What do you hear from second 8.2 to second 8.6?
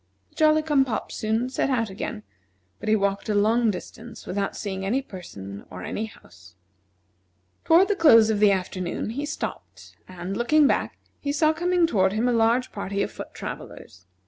of the